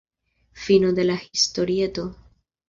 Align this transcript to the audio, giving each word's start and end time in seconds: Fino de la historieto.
Fino 0.53 0.93
de 0.93 1.03
la 1.03 1.21
historieto. 1.31 2.15